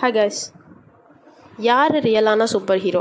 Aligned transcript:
ஹகஸ் 0.00 0.14
guys 0.14 0.40
யார் 1.66 1.94
ரியலான 2.06 2.46
super 2.52 2.80
hero 2.82 3.00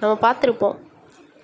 நம்ம 0.00 0.12
பார்த்துருப்போம். 0.24 0.76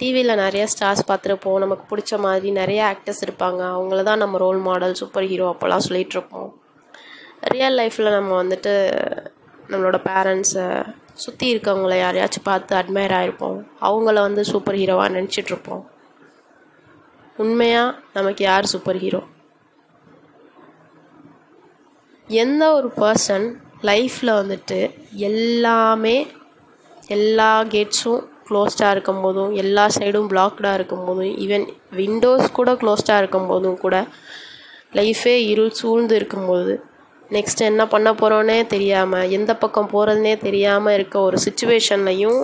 டிவியில் 0.01 0.41
நிறைய 0.43 0.65
ஸ்டார்ஸ் 0.73 1.03
பார்த்துருப்போம். 1.09 1.59
நமக்கு 1.65 1.85
பிடிச்ச 1.91 2.19
மாதிரி 2.27 2.51
நிறைய 2.61 2.81
ஆக்டர்ஸ் 2.93 3.23
இருப்பாங்க. 3.27 3.61
அவங்கள 3.77 4.03
தான் 4.11 4.23
நம்ம 4.25 4.39
ரோல் 4.45 4.61
மாடல் 4.69 4.97
சூப்பர் 5.01 5.29
ஹீரோ 5.31 5.49
அப்போல்லாம் 5.53 5.85
சொல்லிகிட்ருப்போம் 5.89 6.51
ரியல் 7.55 7.79
லைஃப்பில் 7.81 8.17
நம்ம 8.19 8.31
வந்துட்டு 8.43 8.73
நம்மளோட 9.71 10.01
பேரண்ட்ஸை 10.09 10.69
சுற்றி 11.25 11.47
இருக்கவங்கள 11.53 11.97
யாரையாச்சும் 12.05 12.49
பார்த்து 12.51 12.81
அட்மையர் 12.81 13.19
ஆகிருப்போம் 13.19 13.59
அவங்கள 13.89 14.19
வந்து 14.29 14.45
சூப்பர் 14.53 14.81
ஹீரோவாக 14.83 15.15
நினச்சிட்ருப்போம் 15.19 15.85
உண்மையாக 17.45 17.97
நமக்கு 18.19 18.45
யார் 18.51 18.73
சூப்பர் 18.75 19.03
ஹீரோ 19.05 19.23
எந்த 22.33 22.65
ஒரு 22.73 22.89
பர்சன் 22.97 23.47
லைஃப்பில் 23.83 24.39
வந்துட்டு 24.41 24.79
எல்லாமே 25.29 26.17
எல்லா 27.09 27.51
கேட்ஸும் 27.71 28.23
க்ளோஸ்டாக 28.47 28.93
இருக்கும் 28.93 29.21
போதும் 29.21 29.53
எல்லா 29.55 29.85
சைடும் 29.97 30.29
பிளாக்டாக 30.29 30.75
இருக்கும் 30.75 31.05
போதும் 31.05 31.35
ஈவன் 31.39 31.67
விண்டோஸ் 31.91 32.47
கூட 32.53 32.73
க்ளோஸ்டாக 32.75 33.19
இருக்கும் 33.19 33.47
போதும் 33.47 33.79
கூட 33.79 33.97
லைஃபே 34.95 35.37
இருள் 35.47 35.73
சூழ்ந்து 35.73 36.17
இருக்கும்போது 36.17 36.73
நெக்ஸ்ட் 37.31 37.63
என்ன 37.63 37.83
பண்ண 37.87 38.09
போகிறோன்னே 38.13 38.59
தெரியாமல் 38.67 39.31
எந்த 39.31 39.53
பக்கம் 39.57 39.93
போகிறதுனே 39.93 40.35
தெரியாமல் 40.39 40.95
இருக்க 40.95 41.17
ஒரு 41.21 41.39
சுச்சுவேஷன்லையும் 41.45 42.41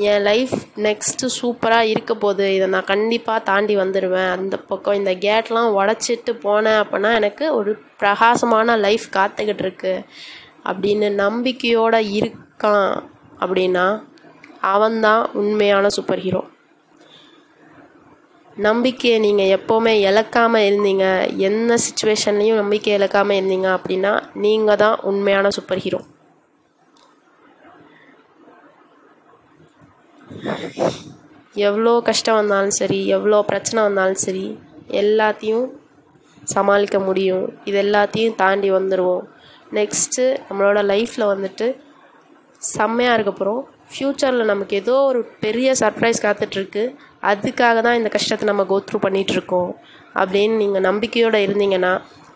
என் 0.00 0.22
லைஃப் 0.22 0.54
நெக்ஸ்ட்டு 0.76 1.28
சூப்பராக 1.40 1.90
இருக்க 1.92 2.14
போகுது 2.14 2.54
இதை 2.54 2.66
நான் 2.68 2.84
கண்டிப்பாக 2.84 3.40
தாண்டி 3.40 3.76
வந்துடுவேன் 3.76 4.30
அந்த 4.30 4.56
பக்கம் 4.56 4.94
இந்த 4.94 5.12
கேட்லாம் 5.14 5.74
உடச்சிட்டு 5.76 6.32
போனேன் 6.44 6.78
அப்படின்னா 6.82 7.10
எனக்கு 7.14 7.54
ஒரு 7.54 7.72
பிரகாசமான 7.98 8.76
லைஃப் 8.76 9.06
காத்துக்கிட்டு 9.16 9.58
இருக்கு 9.58 9.94
அப்படின்னு 10.64 11.10
நம்பிக்கையோடு 11.14 12.00
இருக்கான் 12.18 12.94
அப்படின்னா 13.40 13.86
அவன்தான் 14.60 15.22
உண்மையான 15.32 15.88
சூப்பர் 15.88 16.18
ஹீரோ 16.18 16.42
நம்பிக்கையை 18.56 19.18
நீங்கள் 19.18 19.52
எப்போவுமே 19.56 19.92
இழக்காமல் 20.08 20.64
இருந்தீங்க. 20.68 21.04
என்ன 21.38 21.76
சுச்சுவேஷன்லேயும் 21.86 22.60
நம்பிக்கை 22.62 22.94
இழக்காமல் 22.98 23.38
இருந்தீங்க 23.40 23.68
அப்படின்னா 23.76 24.12
நீங்கள் 24.34 24.76
தான் 24.76 24.96
உண்மையான 25.02 25.50
சூப்பர் 25.50 25.78
ஹீரோ 25.78 26.00
எவ்வளோ 31.66 31.92
கஷ்டம் 32.08 32.38
வந்தாலும் 32.40 32.76
சரி 32.80 32.98
எவ்வளோ 33.16 33.38
பிரச்சனை 33.50 33.80
வந்தாலும் 33.88 34.22
சரி 34.24 34.46
எல்லாத்தையும் 35.02 35.66
சமாளிக்க 36.54 36.98
முடியும். 37.08 37.44
இது 37.68 37.76
எல்லாத்தையும் 37.84 38.36
தாண்டி 38.42 38.68
வந்துடுவோம் 38.76 39.24
நெக்ஸ்ட்டு 39.78 40.24
நம்மளோட 40.46 40.80
லைஃப்பில் 40.92 41.30
வந்துட்டு 41.32 41.66
செம்மையாக 42.74 43.16
இருக்க 43.16 43.32
போகிறோம் 43.34 43.60
ஃப்யூச்சரில் 43.92 44.50
நமக்கு 44.52 44.74
ஏதோ 44.82 44.94
ஒரு 45.10 45.20
பெரிய 45.44 45.68
சர்ப்ரைஸ் 45.82 46.24
காத்துட்ருக்கு. 46.24 46.82
அதுக்காக 47.30 47.78
தான் 47.86 47.98
இந்த 48.00 48.10
கஷ்டத்தை 48.16 48.46
நம்ம 48.50 48.64
கோத்ரூ 48.72 48.98
பண்ணிகிட்ருக்கோம் 49.06 49.70
அப்படின்னு 50.20 50.56
நீங்கள் 50.62 50.86
நம்பிக்கையோடு 50.88 51.40
இருந்தீங்கன்னா 51.46 51.92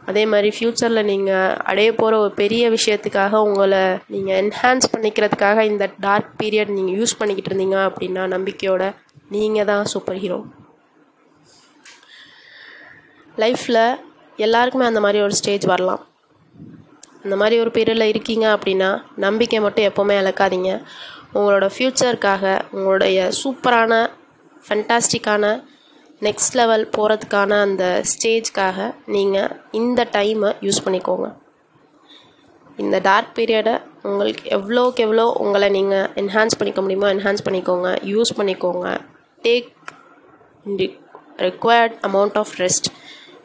அதே 0.08 0.22
மாதிரி 0.32 0.48
ஃப்யூச்சரில் 0.56 1.08
நீங்கள் 1.10 1.54
அடைய 1.70 1.90
போகிற 2.00 2.14
ஒரு 2.24 2.32
பெரிய 2.40 2.64
விஷயத்துக்காக 2.76 3.40
உங்களை 3.48 3.84
நீங்கள் 4.14 4.38
என்ஹான்ஸ் 4.42 4.90
பண்ணிக்கிறதுக்காக 4.94 5.64
இந்த 5.70 5.84
டார்க் 6.06 6.32
பீரியட் 6.42 6.74
நீங்கள் 6.78 6.96
யூஸ் 6.98 7.18
பண்ணிக்கிட்டு 7.20 7.50
இருந்தீங்க 7.50 7.78
அப்படின்னா 7.88 8.24
நம்பிக்கையோட 8.34 8.84
நீங்கள் 9.36 9.68
தான் 9.70 9.84
சூப்பர் 9.92 10.20
ஹீரோ 10.24 10.38
லைஃப்பில் 13.42 13.82
எல்லாருக்குமே 14.46 14.84
அந்த 14.90 15.00
மாதிரி 15.04 15.18
ஒரு 15.26 15.34
ஸ்டேஜ் 15.38 15.64
வரலாம். 15.70 16.02
அந்த 17.24 17.34
மாதிரி 17.40 17.56
ஒரு 17.62 17.70
பீரியடில் 17.76 18.10
இருக்கீங்க 18.12 18.46
அப்படின்னா 18.56 18.90
நம்பிக்கை 19.24 19.58
மட்டும் 19.60 19.86
எப்போவுமே 19.90 20.14
இழக்காதீங்க. 20.22 20.70
உங்களோட 21.36 21.66
ஃப்யூச்சருக்காக 21.74 22.44
உங்களுடைய 22.76 23.18
சூப்பரான 23.40 23.92
ஃபென்டாஸ்டிக்கான 24.66 25.44
நெக்ஸ்ட் 26.26 26.56
லெவல் 26.60 26.84
போகிறதுக்கான 26.96 27.58
அந்த 27.66 27.84
ஸ்டேஜ்க்காக 28.10 28.78
நீங்கள் 29.14 29.54
இந்த 29.80 30.00
டைமை 30.16 30.50
யூஸ் 30.66 30.84
பண்ணிக்கோங்க. 30.84 31.28
இந்த 32.82 32.96
டார்க் 33.08 33.34
பீரியடை 33.38 33.74
உங்களுக்கு 34.08 34.44
எவ்வளோக்கு 34.56 35.02
எவ்வளோ 35.06 35.24
உங்களை 35.42 35.68
நீங்கள் 35.78 36.08
என்ஹான்ஸ் 36.22 36.58
பண்ணிக்க 36.60 36.80
முடியுமோ 36.84 37.08
என்ஹான்ஸ் 37.14 37.44
பண்ணிக்கோங்க 37.48 37.90
யூஸ் 38.12 38.32
பண்ணிக்கோங்க. 38.38 38.86
Take 39.46 39.70
required 41.46 41.96
amount 42.08 42.38
of 42.42 42.54
rest 42.62 42.88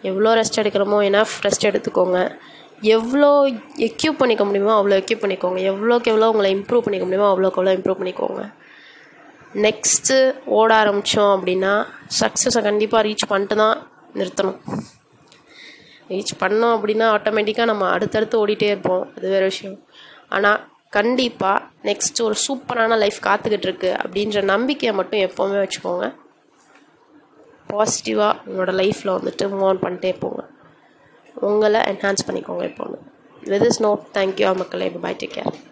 எவ்வளோ 0.10 0.32
ரெஸ்ட் 0.40 0.60
எடுக்கிறோமோ 0.62 1.00
எனாஃப் 1.10 1.36
ரெஸ்ட் 1.46 1.68
எடுத்துக்கோங்க. 1.70 2.20
எவ்வளோ 2.96 3.30
எக்யூப் 3.88 4.20
பண்ணிக்க 4.22 4.44
முடியுமோ 4.50 4.74
அவ்வளோ 4.80 4.98
எக்யூப் 5.02 5.24
பண்ணிக்கோங்க. 5.24 5.60
எவ்வளோக்கு 5.72 6.12
எவ்வளோ 6.14 6.30
உங்களை 6.34 6.50
இம்ப்ரூவ் 6.58 6.86
பண்ணிக்க 6.86 7.06
முடியுமோ 7.08 7.30
அவ்வளோக்கு 7.32 7.60
எவ்வளோ 7.62 7.74
இம்ப்ரூவ் 7.78 8.00
பண்ணிக்கோங்க. 8.02 8.44
நெக்ஸ்ட்டு 9.54 10.40
ஓட 10.46 10.84
ஆரம்பித்தோம் 10.84 11.40
அப்படின்னா 11.40 11.86
சக்ஸஸை 12.20 12.62
கண்டிப்பாக 12.62 13.08
ரீச் 13.08 13.28
பண்ணிட்டு 13.28 13.56
தான் 13.56 13.88
நிறுத்தணும். 14.14 14.60
ரீச் 16.10 16.36
பண்ணோம் 16.40 16.76
அப்படின்னா 16.78 17.08
ஆட்டோமேட்டிக்காக 17.16 17.66
நம்ம 17.66 17.90
அடுத்தடுத்து 17.90 18.48
ஓடிட்டே 18.48 18.64
இருப்போம். 18.64 19.12
அது 19.18 19.30
வேறு 19.30 19.44
விஷயம். 19.44 19.84
ஆனால் 20.30 20.68
கண்டிப்பாக 20.90 21.64
நெக்ஸ்ட் 21.84 22.22
ஒரு 22.22 22.36
சூப்பரான 22.48 22.98
லைஃப் 22.98 23.18
காத்துக்கிட்டு 23.22 23.68
இருக்கு 23.68 23.96
அப்படின்ற 24.04 24.42
நம்பிக்கையை 24.42 24.98
மட்டும் 24.98 25.20
எப்போவுமே 25.20 25.60
வச்சுக்கோங்க. 25.60 26.16
பாசிட்டிவாக 27.68 28.40
உங்களோட 28.48 28.72
லைஃப்பில் 28.82 29.16
வந்துட்டு 29.18 29.42
மூவ் 29.42 29.66
ஆன் 29.66 29.80
பண்ணிட்டே 29.80 30.20
போங்க. 30.20 30.48
உங்களை 31.34 31.82
என்ஹான்ஸ் 31.82 32.28
பண்ணிக்கோங்க 32.28 32.64
எப்போவுமே. 32.70 33.00
With 33.42 33.66
is 33.66 33.82
no 33.82 34.06
thank you 34.14 34.56
மக்களே. 34.56 34.90
Bye 34.90 35.16
take 35.16 35.38
care 35.38 35.69